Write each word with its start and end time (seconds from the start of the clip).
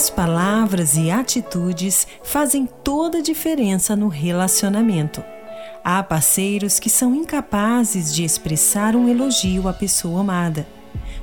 As 0.00 0.08
palavras 0.08 0.96
e 0.96 1.10
atitudes 1.10 2.06
fazem 2.22 2.66
toda 2.82 3.18
a 3.18 3.22
diferença 3.22 3.94
no 3.94 4.08
relacionamento. 4.08 5.22
Há 5.84 6.02
parceiros 6.02 6.80
que 6.80 6.88
são 6.88 7.14
incapazes 7.14 8.14
de 8.14 8.24
expressar 8.24 8.96
um 8.96 9.10
elogio 9.10 9.68
à 9.68 9.74
pessoa 9.74 10.22
amada. 10.22 10.66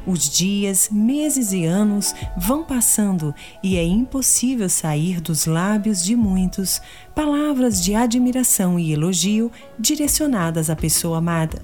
Os 0.05 0.29
dias, 0.29 0.89
meses 0.91 1.53
e 1.53 1.65
anos 1.65 2.13
vão 2.37 2.63
passando 2.63 3.33
e 3.63 3.77
é 3.77 3.83
impossível 3.83 4.69
sair 4.69 5.21
dos 5.21 5.47
lábios 5.47 6.03
de 6.03 6.15
muitos 6.15 6.79
palavras 7.15 7.83
de 7.83 7.95
admiração 7.95 8.77
e 8.77 8.93
elogio 8.93 9.51
direcionadas 9.79 10.69
à 10.69 10.75
pessoa 10.75 11.17
amada. 11.17 11.63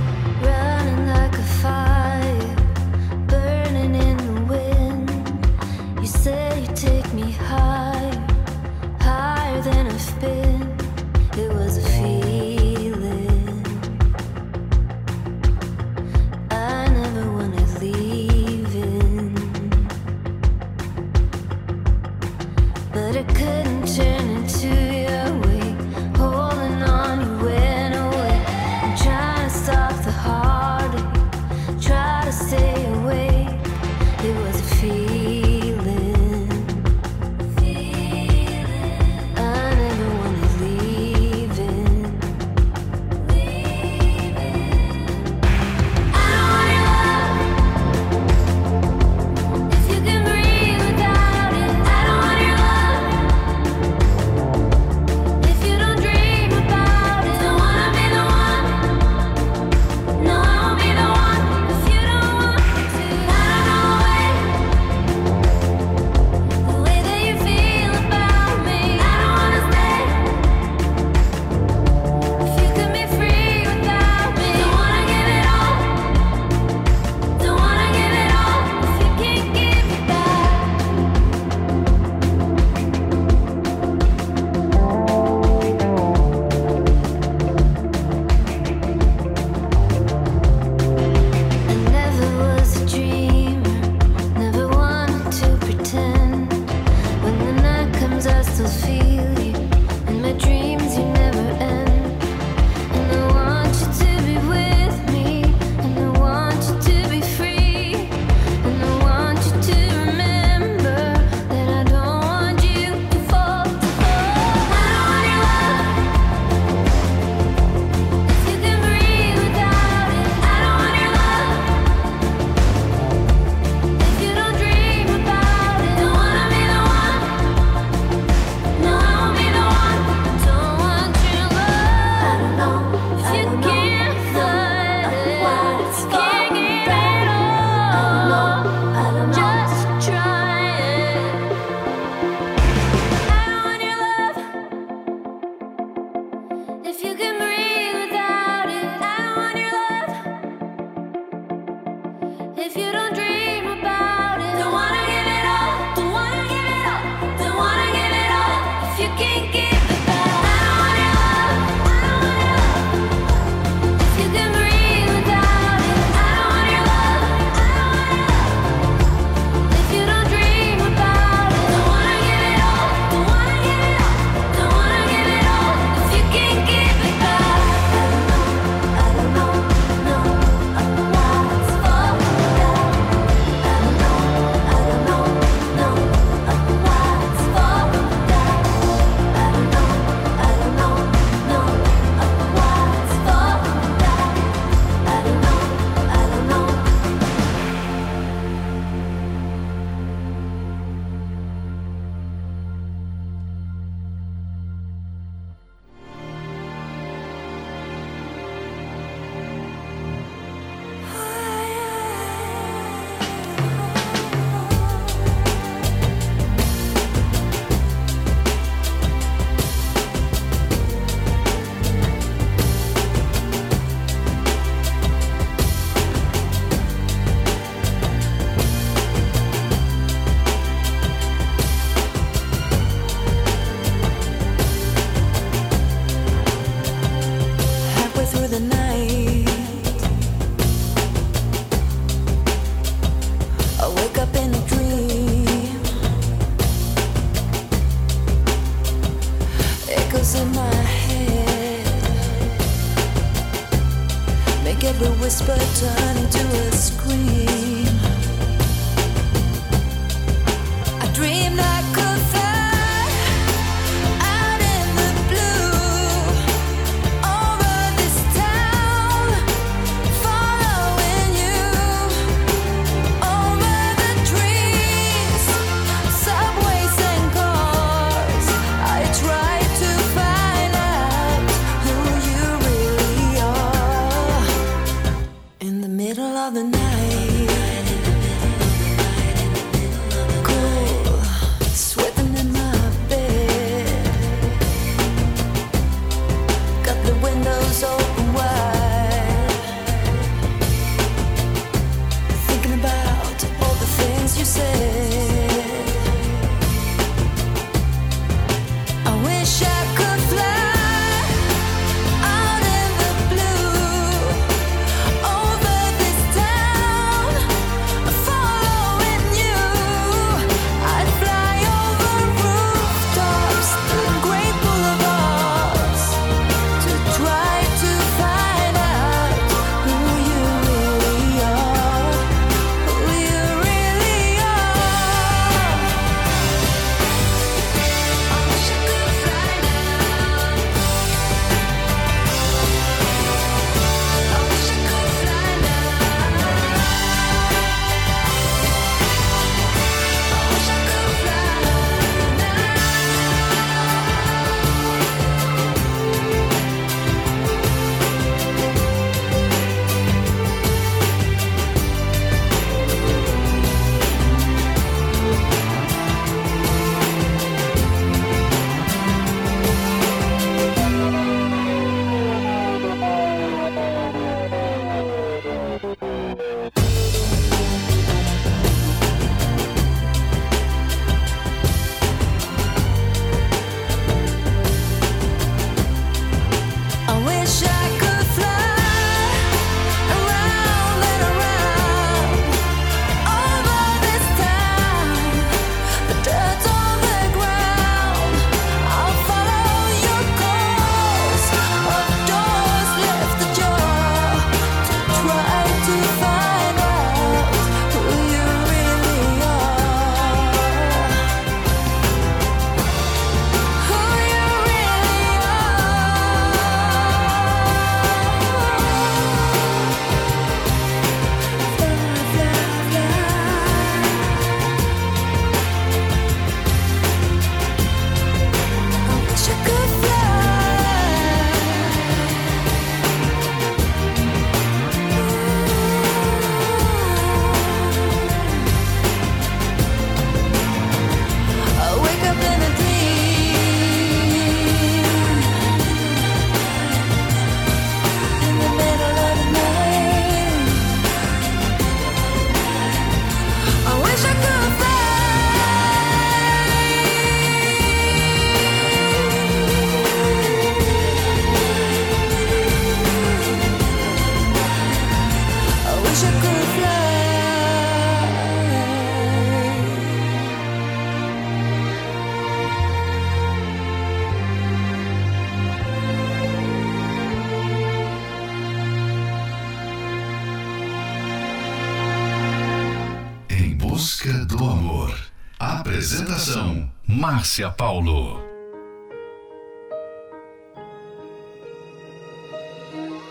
Márcia 487.41 487.75
Paulo. 487.75 488.39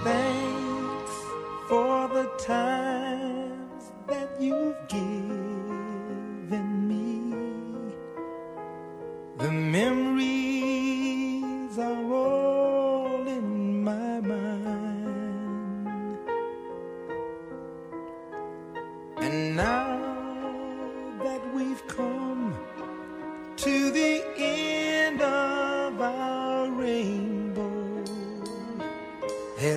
Thanks 0.03 1.15
for 1.69 2.09
the 2.09 2.27
times 2.45 3.93
that 4.09 4.29
you've 4.41 4.75
given 4.89 5.29
me. 6.89 7.33
The 9.39 9.53
memories 9.53 10.40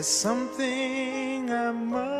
There's 0.03 0.11
something 0.11 1.49
I 1.49 1.71
must. 1.71 2.12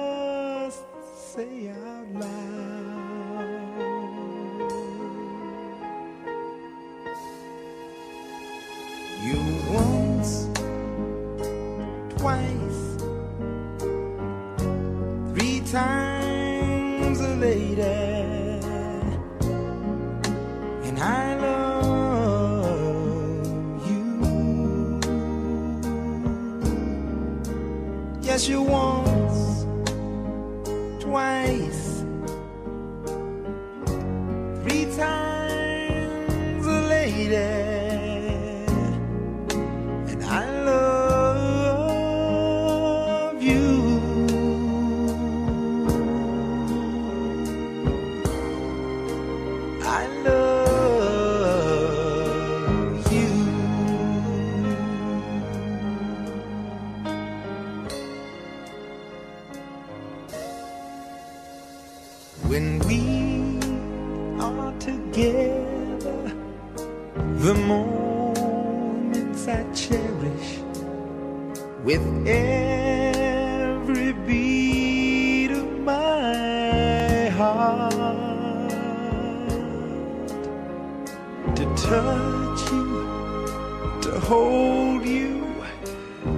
touch 81.83 82.71
you, 82.71 83.99
to 84.01 84.19
hold 84.19 85.05
you, 85.05 85.53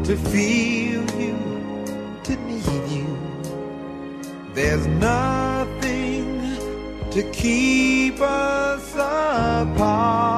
to 0.04 0.16
feel 0.18 1.04
you, 1.20 1.38
to 2.24 2.36
need 2.48 2.88
you. 2.90 3.08
There's 4.54 4.88
nothing 4.88 6.25
to 7.12 7.24
keep 7.32 8.20
us 8.22 8.96
apart. 8.96 10.35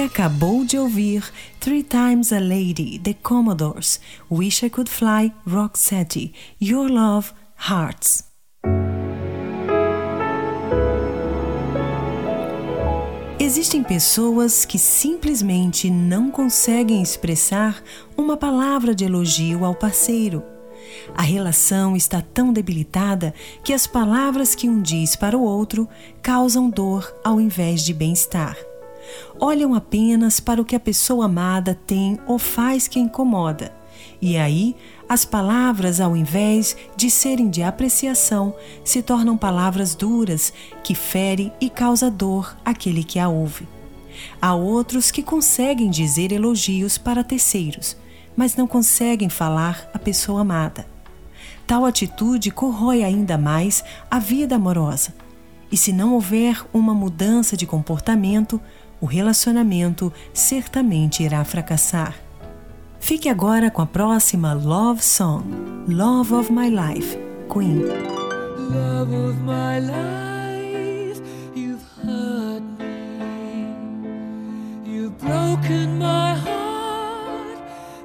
Acabou 0.00 0.64
de 0.64 0.78
ouvir 0.78 1.24
Three 1.60 1.82
Times 1.82 2.32
a 2.32 2.38
Lady, 2.38 2.98
The 2.98 3.14
Commodores, 3.14 4.00
Wish 4.30 4.64
I 4.64 4.70
Could 4.70 4.90
Fly, 4.90 5.32
Roxette, 5.46 6.32
Your 6.60 6.90
Love, 6.90 7.32
Hearts. 7.68 8.24
Existem 13.40 13.82
pessoas 13.82 14.64
que 14.64 14.78
simplesmente 14.78 15.90
não 15.90 16.30
conseguem 16.30 17.02
expressar 17.02 17.82
uma 18.16 18.36
palavra 18.36 18.94
de 18.94 19.04
elogio 19.04 19.64
ao 19.64 19.74
parceiro. 19.74 20.42
A 21.14 21.22
relação 21.22 21.96
está 21.96 22.20
tão 22.20 22.52
debilitada 22.52 23.34
que 23.64 23.72
as 23.72 23.86
palavras 23.86 24.54
que 24.54 24.68
um 24.68 24.80
diz 24.80 25.16
para 25.16 25.36
o 25.36 25.42
outro 25.42 25.88
causam 26.22 26.70
dor 26.70 27.12
ao 27.24 27.40
invés 27.40 27.82
de 27.82 27.92
bem-estar 27.92 28.67
olham 29.40 29.74
apenas 29.74 30.40
para 30.40 30.60
o 30.60 30.64
que 30.64 30.76
a 30.76 30.80
pessoa 30.80 31.26
amada 31.26 31.78
tem 31.86 32.18
ou 32.26 32.38
faz 32.38 32.88
que 32.88 32.98
incomoda. 32.98 33.72
E 34.20 34.36
aí, 34.36 34.74
as 35.08 35.24
palavras, 35.24 36.00
ao 36.00 36.16
invés 36.16 36.76
de 36.96 37.10
serem 37.10 37.48
de 37.48 37.62
apreciação, 37.62 38.54
se 38.84 39.02
tornam 39.02 39.36
palavras 39.36 39.94
duras 39.94 40.52
que 40.82 40.94
ferem 40.94 41.52
e 41.60 41.70
causa 41.70 42.10
dor 42.10 42.56
àquele 42.64 43.04
que 43.04 43.18
a 43.18 43.28
ouve. 43.28 43.66
Há 44.40 44.54
outros 44.54 45.10
que 45.10 45.22
conseguem 45.22 45.90
dizer 45.90 46.32
elogios 46.32 46.98
para 46.98 47.24
terceiros, 47.24 47.96
mas 48.36 48.56
não 48.56 48.66
conseguem 48.66 49.28
falar 49.28 49.88
à 49.94 49.98
pessoa 49.98 50.40
amada. 50.40 50.86
Tal 51.66 51.84
atitude 51.84 52.50
corrói 52.50 53.04
ainda 53.04 53.36
mais 53.36 53.84
a 54.10 54.18
vida 54.18 54.56
amorosa. 54.56 55.14
E 55.70 55.76
se 55.76 55.92
não 55.92 56.14
houver 56.14 56.64
uma 56.72 56.94
mudança 56.94 57.56
de 57.56 57.66
comportamento, 57.66 58.60
o 59.00 59.06
relacionamento 59.06 60.12
certamente 60.32 61.22
irá 61.22 61.44
fracassar. 61.44 62.14
Fique 63.00 63.28
agora 63.28 63.70
com 63.70 63.80
a 63.82 63.86
próxima 63.86 64.52
Love 64.52 65.02
Song, 65.02 65.44
Love 65.88 66.34
of 66.34 66.52
My 66.52 66.68
Life, 66.68 67.16
Queen. 67.48 67.82
Love 68.70 69.14
of 69.14 69.40
my 69.44 69.80
life, 69.80 71.22
you've 71.54 71.82
hurt 72.04 72.62
me. 72.78 73.66
You've 74.84 75.16
broken 75.16 75.98
my 75.98 76.34
heart, 76.34 77.58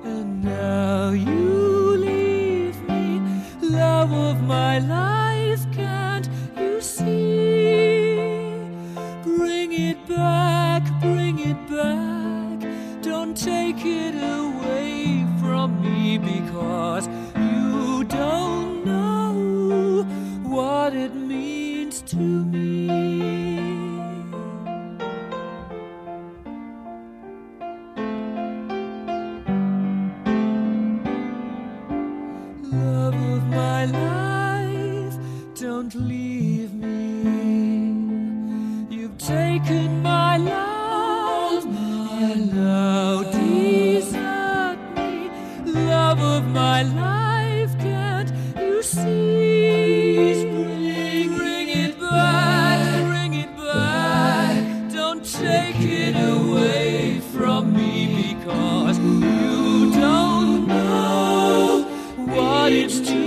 and 0.05 0.41
now 0.41 1.11
you 1.11 1.97
leave 1.97 2.79
me. 2.87 3.21
Love 3.61 4.13
of 4.13 4.41
my 4.43 4.79
life, 4.79 5.32
Take 13.35 13.83
it 13.83 14.13
away 14.13 15.25
from 15.41 15.81
me 15.81 16.19
because 16.19 17.07
you 17.35 18.03
don't 18.03 18.85
know 18.85 20.03
what 20.43 20.93
it 20.93 21.15
means 21.15 22.03
to 22.03 22.17
me. 22.17 22.87
Love 32.61 33.15
of 33.15 33.47
my 33.47 33.85
life, 33.85 35.17
don't 35.55 35.95
leave 35.95 36.73
me. 36.75 37.25
You've 38.95 39.17
taken 39.17 40.03
my 40.03 40.37
life. 40.37 40.72
My 46.53 46.83
life, 46.83 47.77
can't 47.79 48.31
you 48.57 48.83
see? 48.83 50.45
Bring, 50.45 51.35
bring 51.35 51.69
it 51.69 51.99
back, 51.99 53.05
bring 53.07 53.33
it 53.33 53.57
back. 53.57 54.91
Don't 54.91 55.25
take 55.25 55.79
it 55.79 56.15
away 56.15 57.19
from 57.33 57.73
me 57.73 58.35
because 58.35 58.99
you 58.99 59.91
don't 59.93 60.67
know 60.67 61.85
what 62.27 62.71
it's 62.71 62.99
remember 62.99 63.22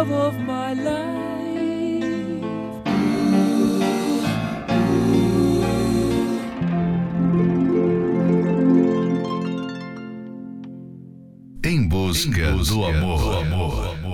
love 0.00 0.12
of 0.12 0.40
my 0.40 0.72
life. 0.72 1.30
Em 11.62 11.86
busca, 11.86 12.40
em 12.40 12.56
busca 12.56 12.74
do 12.74 12.84
amor. 12.86 13.18
Do 13.18 13.30
amor. 13.40 14.09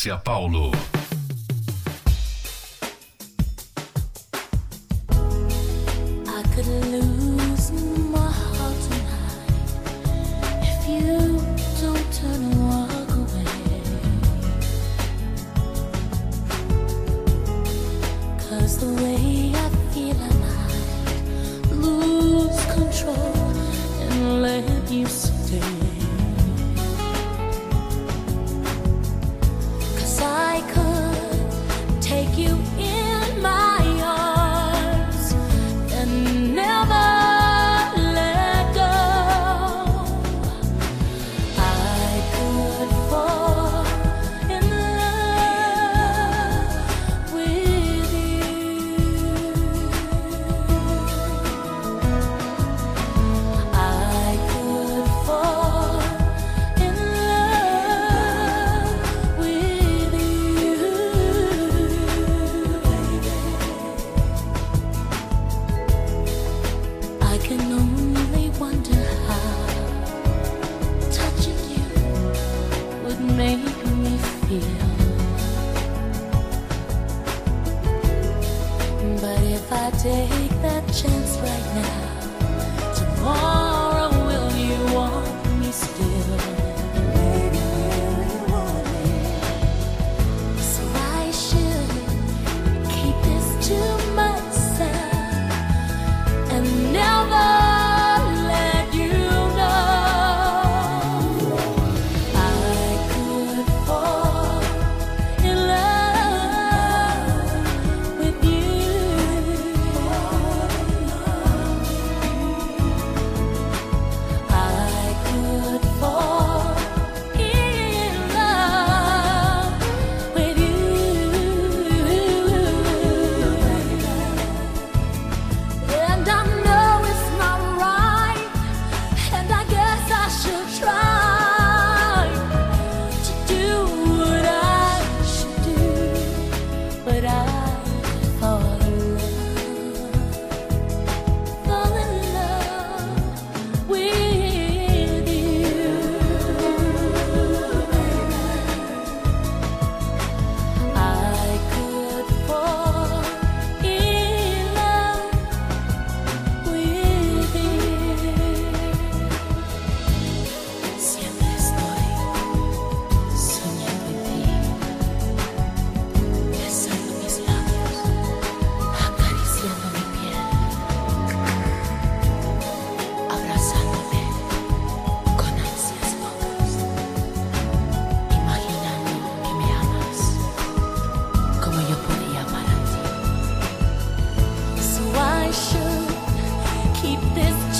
Márcia 0.00 0.16
Paulo. 0.16 0.99
take 80.02 80.48
that 80.62 80.82
chance 80.94 81.36
right 81.40 81.74
now. 81.74 82.09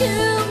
You. 0.01 0.50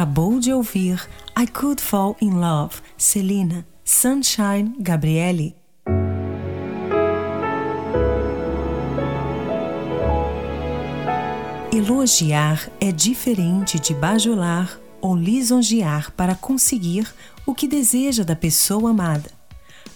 acabou 0.00 0.40
de 0.40 0.50
ouvir 0.50 1.06
I 1.38 1.46
Could 1.46 1.82
Fall 1.82 2.16
in 2.22 2.30
Love, 2.30 2.76
Celina, 2.96 3.66
Sunshine, 3.84 4.74
Gabriele. 4.80 5.54
Elogiar 11.70 12.70
é 12.80 12.90
diferente 12.90 13.78
de 13.78 13.92
bajular 13.92 14.80
ou 15.02 15.14
lisonjear 15.14 16.10
para 16.12 16.34
conseguir 16.34 17.06
o 17.44 17.54
que 17.54 17.68
deseja 17.68 18.24
da 18.24 18.34
pessoa 18.34 18.92
amada. 18.92 19.30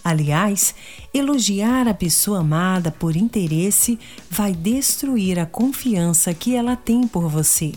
Aliás, 0.03 0.75
elogiar 1.11 1.87
a 1.87 1.95
pessoa 1.95 2.41
amada 2.41 2.91
por 2.91 3.15
interesse 3.15 3.97
vai 4.29 4.53
destruir 4.53 5.39
a 5.39 5.47
confiança 5.47 6.31
que 6.31 6.55
ela 6.55 6.75
tem 6.75 7.07
por 7.07 7.27
você. 7.27 7.71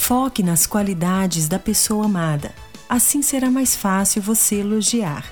Foque 0.00 0.42
nas 0.42 0.66
qualidades 0.66 1.46
da 1.46 1.58
pessoa 1.58 2.06
amada. 2.06 2.52
Assim 2.88 3.22
será 3.22 3.48
mais 3.48 3.76
fácil 3.76 4.20
você 4.20 4.56
elogiar. 4.56 5.24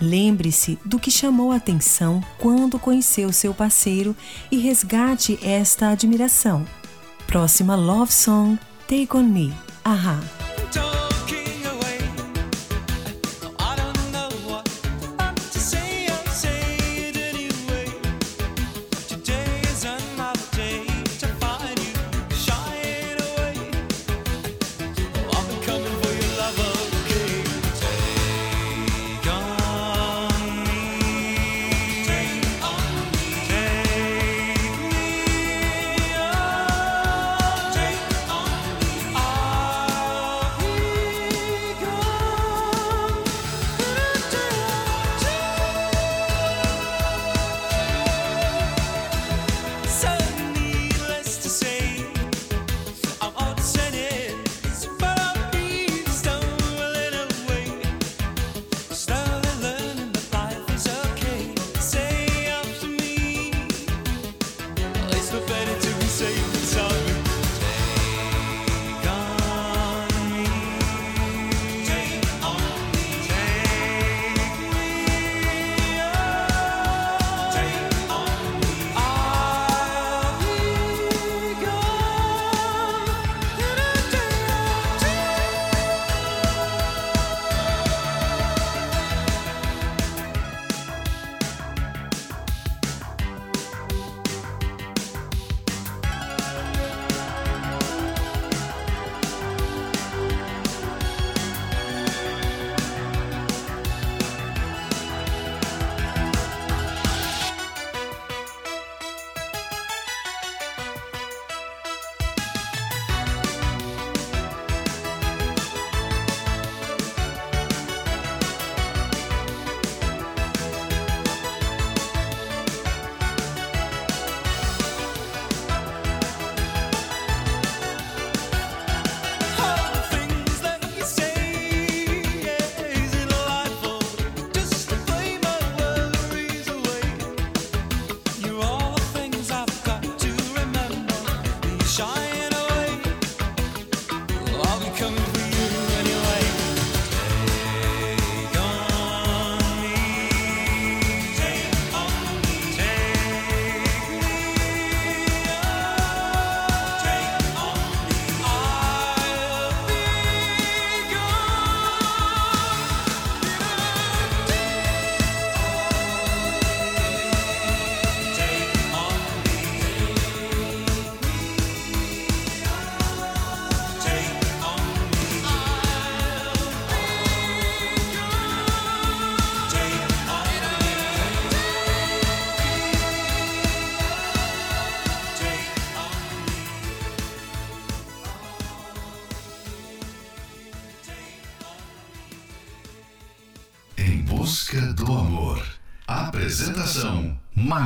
Lembre-se 0.00 0.78
do 0.82 0.98
que 0.98 1.10
chamou 1.10 1.52
a 1.52 1.56
atenção 1.56 2.24
quando 2.38 2.78
conheceu 2.78 3.30
seu 3.32 3.52
parceiro 3.52 4.16
e 4.50 4.56
resgate 4.56 5.38
esta 5.42 5.88
admiração. 5.88 6.64
Próxima 7.26 7.74
Love 7.74 8.14
Song: 8.14 8.58
Take 8.88 9.14
On 9.14 9.24
Me. 9.24 9.52
Ahá. 9.84 10.18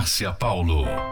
Márcia 0.09 0.33
Paulo. 0.33 1.08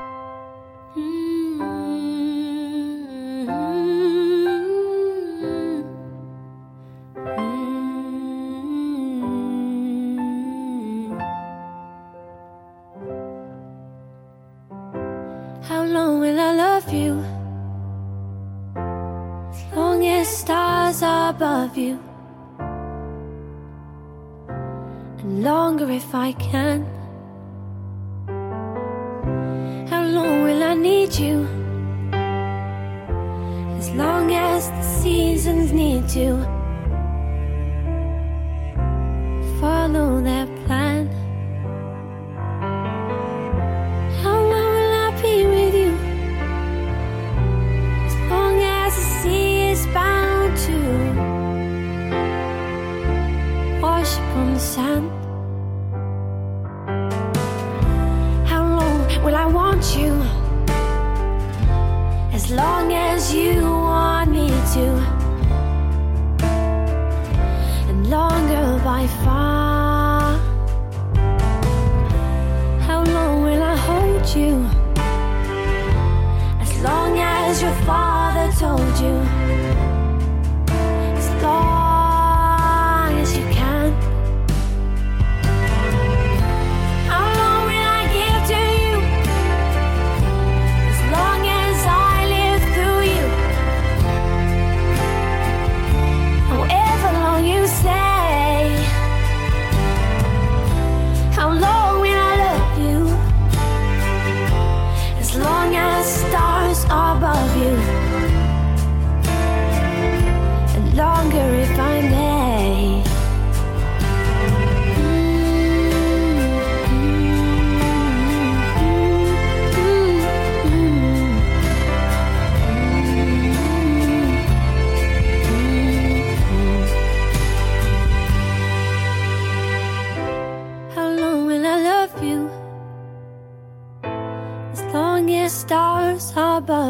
from 54.17 54.55
the 54.55 54.61
sand. 54.61 55.26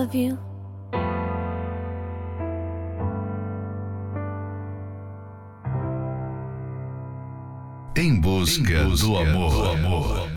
love 0.06 0.14
you. 0.14 0.38
Em 7.96 8.20
busca, 8.20 8.72
em 8.72 8.90
busca 8.90 9.06
do 9.06 9.16
amor. 9.16 9.50
Do 9.50 9.64
amor. 9.64 10.35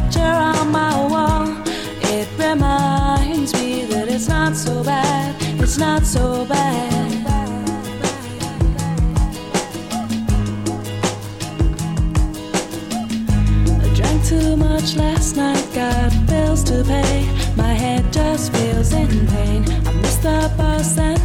picture 0.00 0.20
on 0.20 0.70
my 0.70 0.94
wall. 1.12 1.46
It 2.14 2.28
reminds 2.38 3.52
me 3.54 3.84
that 3.86 4.08
it's 4.08 4.28
not 4.28 4.54
so 4.56 4.84
bad, 4.84 5.34
it's 5.60 5.78
not 5.78 6.04
so 6.04 6.44
bad. 6.44 7.26
I 13.84 13.94
drank 13.94 14.24
too 14.24 14.56
much 14.56 14.96
last 14.96 15.36
night, 15.36 15.66
got 15.74 16.12
bills 16.26 16.62
to 16.64 16.84
pay. 16.84 17.26
My 17.56 17.74
head 17.82 18.12
just 18.12 18.52
feels 18.52 18.92
in 18.92 19.26
pain. 19.26 19.64
I 19.86 19.92
missed 19.94 20.22
the 20.22 20.52
bus 20.56 20.98
and 20.98 21.17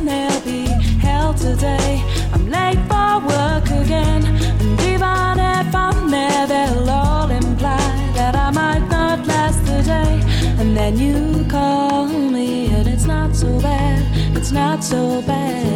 and 10.83 10.99
you 10.99 11.45
call 11.49 12.07
me, 12.07 12.67
and 12.73 12.87
it's 12.89 13.05
not 13.05 13.33
so 13.33 13.47
bad, 13.61 14.35
it's 14.35 14.51
not 14.51 14.83
so 14.83 15.21
bad. 15.21 15.72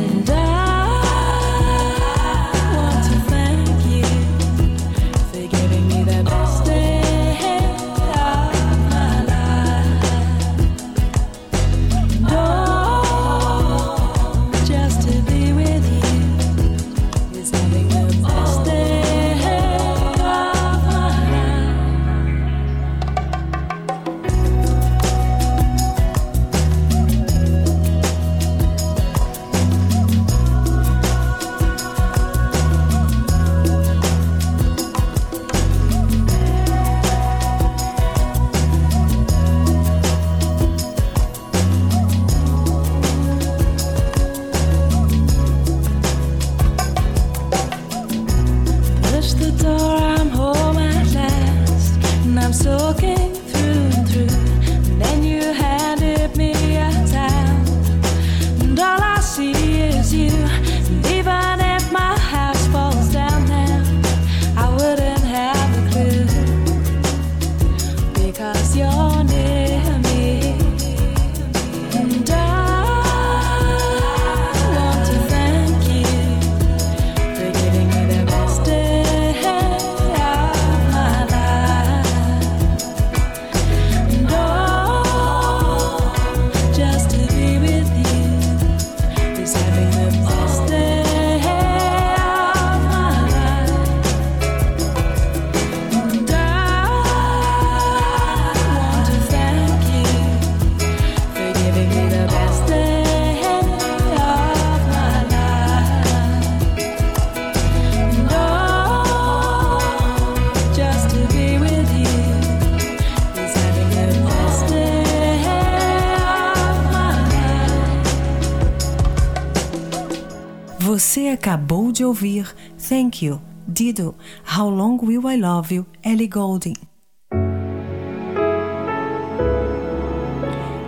Acabou 121.47 121.93
de 121.93 122.03
ouvir 122.03 122.53
Thank 122.89 123.25
You, 123.25 123.41
Dido, 123.65 124.13
How 124.53 124.69
Long 124.69 124.97
Will 125.01 125.31
I 125.31 125.37
Love 125.37 125.75
You, 125.75 125.85
Ellie 126.03 126.27
Goulding. 126.27 126.73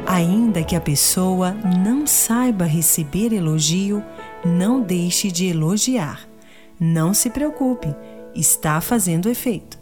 Ainda 0.06 0.62
que 0.62 0.76
a 0.76 0.82
pessoa 0.82 1.54
não 1.54 2.06
saiba 2.06 2.66
receber 2.66 3.32
elogio, 3.32 4.04
não 4.44 4.82
deixe 4.82 5.32
de 5.32 5.46
elogiar. 5.46 6.28
Não 6.78 7.14
se 7.14 7.30
preocupe, 7.30 7.96
está 8.36 8.82
fazendo 8.82 9.30
efeito. 9.30 9.79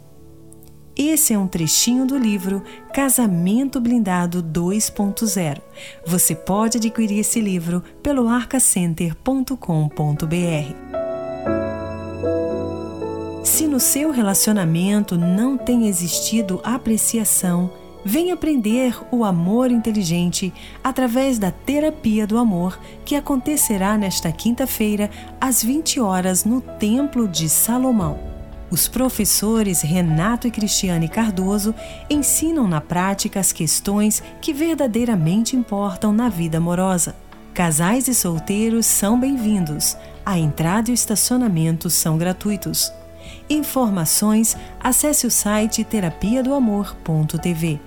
Esse 1.00 1.32
é 1.32 1.38
um 1.38 1.46
trechinho 1.46 2.04
do 2.04 2.18
livro 2.18 2.60
Casamento 2.92 3.80
Blindado 3.80 4.42
2.0. 4.42 5.60
Você 6.04 6.34
pode 6.34 6.78
adquirir 6.78 7.20
esse 7.20 7.40
livro 7.40 7.84
pelo 8.02 8.26
arcacenter.com.br. 8.26 9.54
Se 13.44 13.68
no 13.68 13.78
seu 13.78 14.10
relacionamento 14.10 15.16
não 15.16 15.56
tem 15.56 15.86
existido 15.86 16.60
apreciação, 16.64 17.70
vem 18.04 18.32
aprender 18.32 18.98
o 19.12 19.24
amor 19.24 19.70
inteligente 19.70 20.52
através 20.82 21.38
da 21.38 21.52
Terapia 21.52 22.26
do 22.26 22.36
Amor, 22.38 22.76
que 23.04 23.14
acontecerá 23.14 23.96
nesta 23.96 24.32
quinta-feira, 24.32 25.08
às 25.40 25.62
20 25.62 26.00
horas, 26.00 26.44
no 26.44 26.60
Templo 26.60 27.28
de 27.28 27.48
Salomão. 27.48 28.37
Os 28.70 28.86
professores 28.86 29.80
Renato 29.80 30.46
e 30.46 30.50
Cristiane 30.50 31.08
Cardoso 31.08 31.74
ensinam 32.10 32.68
na 32.68 32.80
prática 32.80 33.40
as 33.40 33.50
questões 33.50 34.22
que 34.42 34.52
verdadeiramente 34.52 35.56
importam 35.56 36.12
na 36.12 36.28
vida 36.28 36.58
amorosa. 36.58 37.16
Casais 37.54 38.08
e 38.08 38.14
solteiros 38.14 38.84
são 38.84 39.18
bem-vindos. 39.18 39.96
A 40.24 40.38
entrada 40.38 40.90
e 40.90 40.92
o 40.92 40.94
estacionamento 40.94 41.88
são 41.88 42.18
gratuitos. 42.18 42.92
Informações, 43.48 44.54
acesse 44.78 45.26
o 45.26 45.30
site 45.30 45.82
terapia 45.82 46.42
do 46.42 46.52
amor.tv. 46.52 47.80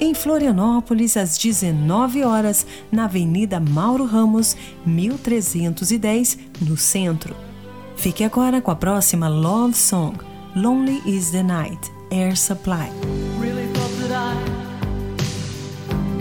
Em 0.00 0.14
Florianópolis, 0.14 1.16
às 1.16 1.36
19 1.36 2.22
horas, 2.22 2.64
na 2.92 3.06
Avenida 3.06 3.58
Mauro 3.58 4.04
Ramos, 4.04 4.56
1310, 4.86 6.38
no 6.62 6.76
centro. 6.76 7.47
Fique 7.98 8.22
agora 8.22 8.60
com 8.60 8.70
a 8.70 8.76
próxima 8.76 9.28
Love 9.28 9.74
Song, 9.74 10.14
Lonely 10.54 11.02
is 11.04 11.32
the 11.32 11.42
Night, 11.42 11.92
Air 12.12 12.36
Supply. 12.36 12.90
Really 13.40 13.68
I 14.20 14.36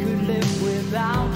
could 0.02 0.28
live 0.28 0.64
without 0.64 1.28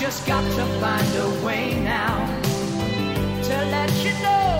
just 0.00 0.26
got 0.26 0.42
to 0.52 0.64
find 0.80 1.14
a 1.16 1.44
way 1.44 1.78
now 1.78 2.24
to 3.42 3.54
let 3.66 3.92
you 4.02 4.12
know, 4.22 4.59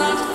глазах. 0.00 0.29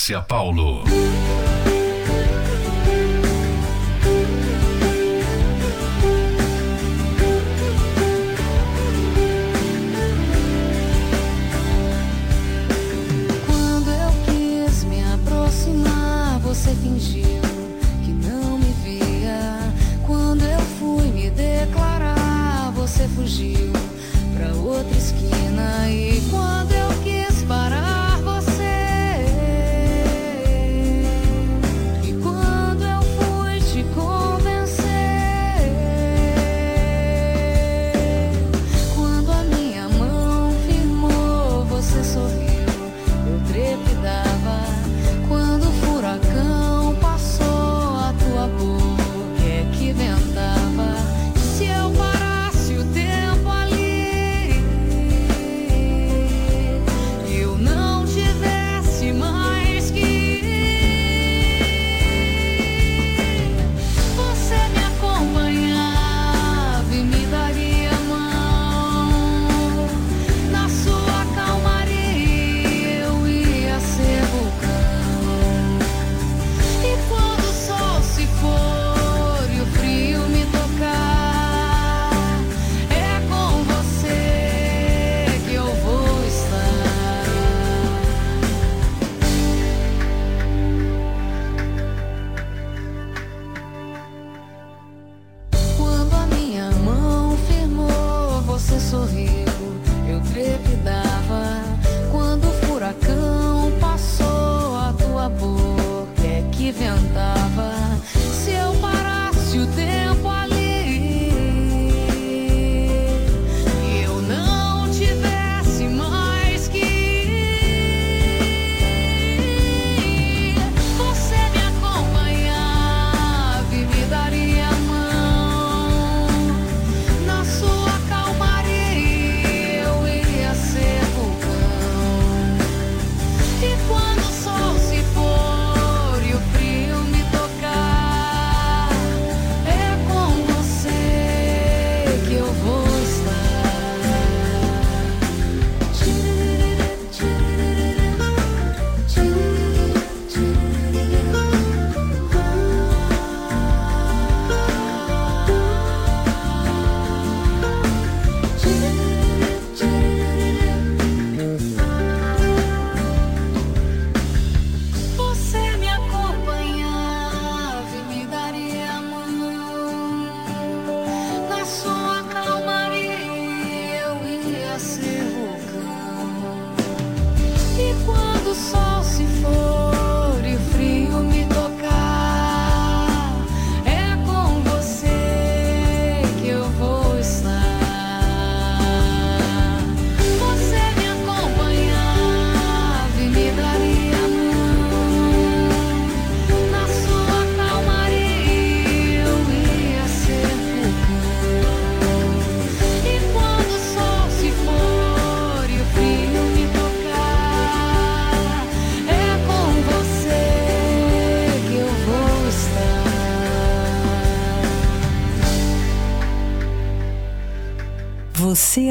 Márcia 0.00 0.22
Paulo. 0.22 0.99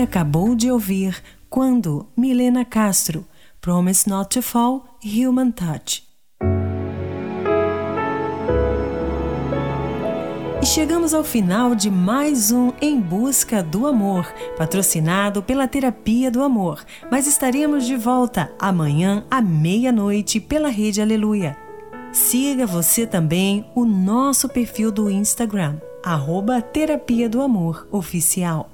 Acabou 0.02 0.56
de 0.56 0.72
ouvir 0.72 1.22
Quando 1.50 2.08
Milena 2.16 2.64
Castro, 2.64 3.26
Promise 3.60 4.10
Not 4.10 4.30
to 4.30 4.41
Fall, 4.41 4.86
Human 5.04 5.52
Touch. 5.52 6.04
E 10.62 10.66
chegamos 10.66 11.14
ao 11.14 11.24
final 11.24 11.76
de 11.76 11.91
mais 11.91 12.50
um 12.52 12.72
Em 12.82 13.00
Busca 13.00 13.62
do 13.62 13.86
Amor, 13.86 14.26
patrocinado 14.58 15.43
pela 15.43 15.68
Terapia 15.68 16.32
do 16.32 16.41
Amor. 16.41 16.84
Mas 17.12 17.28
estaremos 17.28 17.86
de 17.86 17.97
volta 17.97 18.52
amanhã 18.58 19.26
à 19.30 19.41
meia-noite 19.41 20.39
pela 20.39 20.70
Rede 20.70 21.02
Aleluia. 21.02 21.58
Siga 22.14 22.66
você 22.66 23.06
também 23.06 23.66
o 23.76 23.86
nosso 23.86 24.47
perfil 24.47 24.91
do 24.91 25.10
Instagram, 25.10 25.76
arroba 26.04 26.62
Terapia 26.62 27.30
do 27.30 27.41
Amor 27.41 27.88
Oficial. 27.91 28.70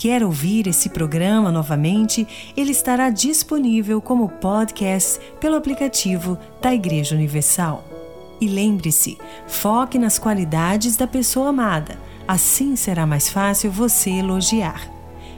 Quer 0.00 0.24
ouvir 0.24 0.66
esse 0.66 0.88
programa 0.88 1.52
novamente? 1.52 2.26
Ele 2.56 2.70
estará 2.70 3.10
disponível 3.10 4.00
como 4.00 4.30
podcast 4.30 5.20
pelo 5.38 5.56
aplicativo 5.56 6.38
da 6.62 6.72
Igreja 6.72 7.14
Universal. 7.14 7.84
E 8.40 8.48
lembre-se, 8.48 9.18
foque 9.46 9.98
nas 9.98 10.18
qualidades 10.18 10.96
da 10.96 11.06
pessoa 11.06 11.50
amada. 11.50 11.98
Assim 12.26 12.76
será 12.76 13.06
mais 13.06 13.28
fácil 13.28 13.70
você 13.70 14.08
elogiar. 14.08 14.90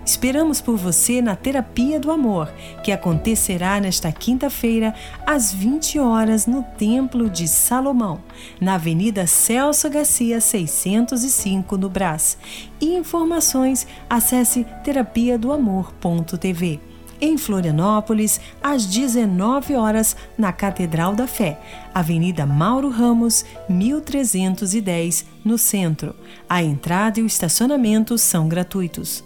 Esperamos 0.05 0.61
por 0.61 0.77
você 0.77 1.23
na 1.23 1.37
Terapia 1.37 2.01
do 2.01 2.11
Amor, 2.11 2.53
que 2.83 2.91
acontecerá 2.91 3.79
nesta 3.79 4.11
quinta-feira, 4.11 4.93
às 5.25 5.53
20 5.53 6.01
horas, 6.01 6.45
no 6.45 6.65
Templo 6.77 7.31
de 7.31 7.47
Salomão, 7.47 8.21
na 8.61 8.75
Avenida 8.75 9.29
Celso 9.29 9.89
Garcia 9.89 10.41
605, 10.41 11.77
no 11.77 11.89
Brás. 11.89 12.37
E 12.81 12.97
informações, 12.97 13.87
acesse 14.11 14.67
terapia 14.83 15.39
do 15.39 15.53
amor.tv. 15.53 16.81
Em 17.21 17.39
Florianópolis, 17.39 18.41
às 18.61 18.85
19 18.85 19.77
horas, 19.77 20.17
na 20.37 20.53
Catedral 20.53 21.15
da 21.15 21.29
Fé, 21.29 21.61
Avenida 21.95 22.45
Mauro 22.45 22.89
Ramos, 22.89 23.45
1310, 23.69 25.25
no 25.45 25.57
centro. 25.57 26.17
A 26.49 26.61
entrada 26.61 27.21
e 27.21 27.23
o 27.23 27.27
estacionamento 27.27 28.19
são 28.19 28.49
gratuitos. 28.49 29.23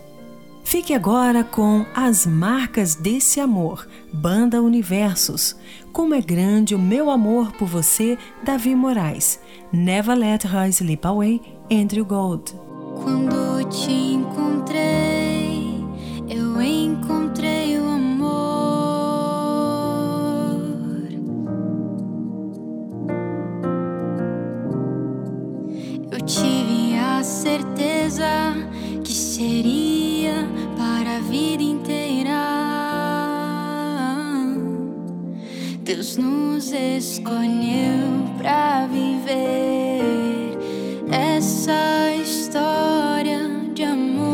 Fique 0.67 0.93
agora 0.93 1.45
com 1.45 1.87
As 1.95 2.27
Marcas 2.27 2.97
desse 2.97 3.39
Amor, 3.39 3.87
Banda 4.13 4.61
Universos. 4.61 5.55
Como 5.93 6.13
é 6.13 6.21
grande 6.21 6.75
o 6.75 6.79
meu 6.79 7.09
amor 7.09 7.53
por 7.53 7.69
você, 7.69 8.19
Davi 8.43 8.75
Moraes. 8.75 9.39
Never 9.73 10.19
Let 10.19 10.45
Her 10.45 10.69
Slip 10.69 11.07
Away, 11.07 11.41
Andrew 11.71 12.05
Gold. 12.05 12.53
Quando 13.01 13.63
te 13.69 13.93
encontrei, 13.93 15.85
eu 16.29 16.61
encontrei 16.61 17.79
o 17.79 17.87
amor. 17.87 18.27
Eu 26.11 26.21
tive 26.23 26.99
a 26.99 27.23
certeza 27.23 28.27
que 29.05 29.13
seria 29.13 30.06
vida 31.37 31.63
inteira. 31.63 32.43
Deus 35.83 36.17
nos 36.17 36.73
escolheu 36.73 38.09
para 38.39 38.87
viver 38.87 40.57
essa 41.11 42.15
história 42.23 43.41
de 43.75 43.85
amor. 43.85 44.27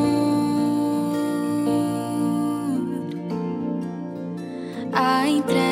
A 4.92 5.28
entrega 5.28 5.71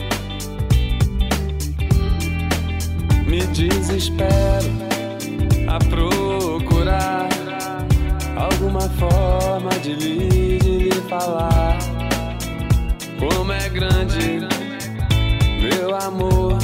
Me 3.31 3.39
desespero 3.47 4.67
a 5.65 5.79
procurar 5.79 7.29
alguma 8.35 8.81
forma 8.81 9.69
de 9.81 9.95
lhe, 9.95 10.59
de 10.59 10.77
lhe 10.79 10.91
falar 11.07 11.77
como 13.17 13.53
é 13.53 13.69
grande 13.69 14.41
meu 15.61 15.95
amor 15.95 16.57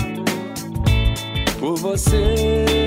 por 1.57 1.77
você. 1.77 2.86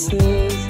Você. 0.00 0.69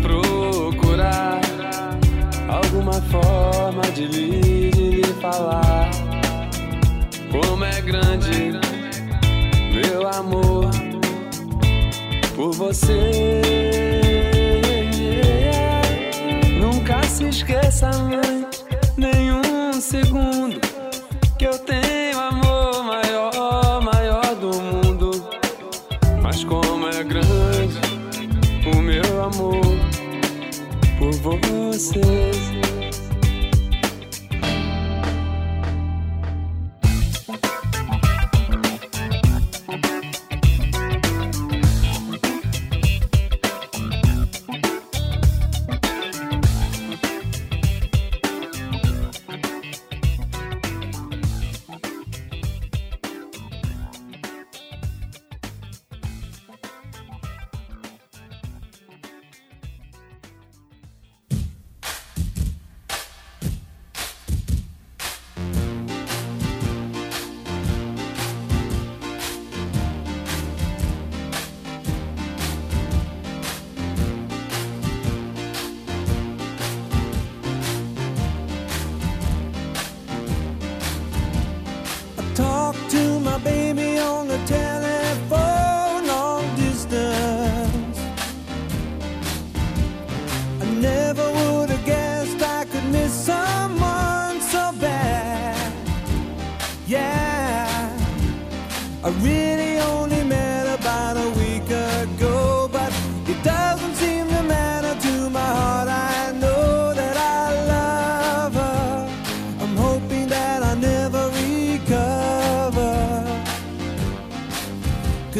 Procurar 0.00 1.40
alguma 2.48 2.92
forma 2.92 3.82
de 3.94 4.06
lhe, 4.06 4.70
de 4.70 4.90
lhe 4.90 5.14
falar 5.20 5.90
como 7.30 7.64
é 7.64 7.80
grande 7.80 8.52
meu 9.72 10.06
amor 10.08 10.70
por 12.36 12.52
você. 12.52 13.42
Nunca 16.60 17.02
se 17.04 17.24
esqueça, 17.24 17.90
mãe, 17.98 18.46
nenhum 18.96 19.72
segundo 19.80 20.61
você. 31.22 32.61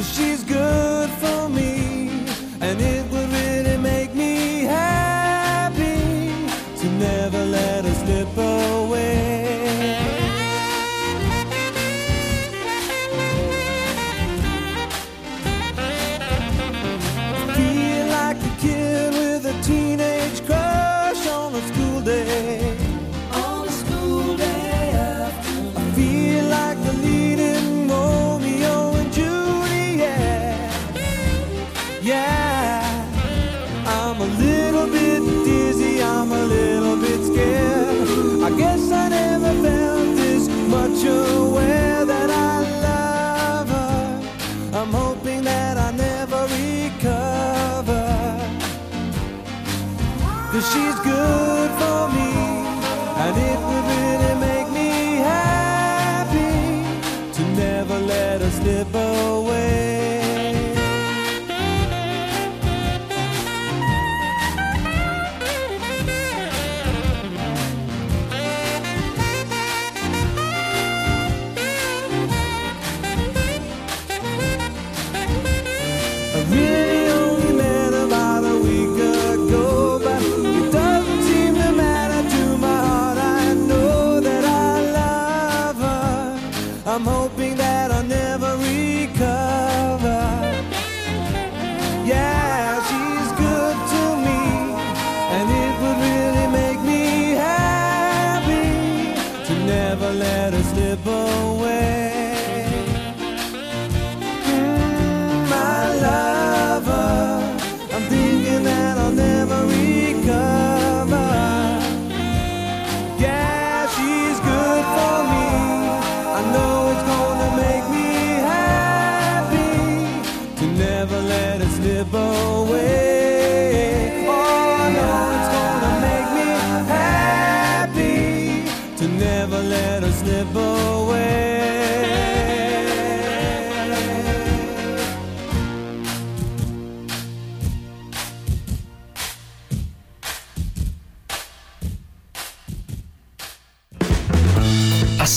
Cause 0.02 0.16
she's 0.16 0.42
good 0.42 1.01